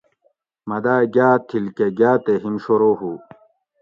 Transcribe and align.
مۤہ 0.67 0.77
داۤ 0.83 1.03
گاۤتھل 1.15 1.65
کۤہ 1.77 1.87
گاۤ 1.99 2.17
تے 2.23 2.33
ہیم 2.43 2.55
شورو 2.63 2.91
ہُو 2.99 3.11